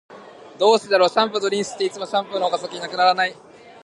[0.57, 3.35] どうしてだろう、シャンプーとリンスって、いつもシャンプーの方が先に無くならない？